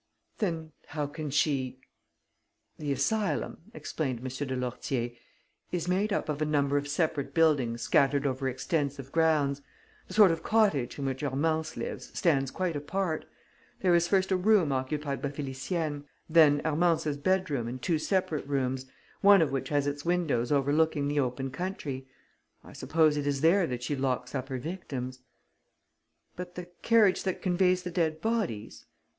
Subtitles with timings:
[0.39, 1.79] "Then how can she...?"
[2.79, 4.47] "The asylum," explained M.
[4.47, 5.11] de Lourtier,
[5.71, 9.61] "is made up of a number of separate buildings scattered over extensive grounds.
[10.07, 13.25] The sort of cottage in which Hermance lives stands quite apart.
[13.81, 18.87] There is first a room occupied by Félicienne, then Hermance's bedroom and two separate rooms,
[19.21, 22.07] one of which has its windows overlooking the open country.
[22.63, 25.19] I suppose it is there that she locks up her victims."
[26.35, 28.87] "But the carriage that conveys the dead bodies?"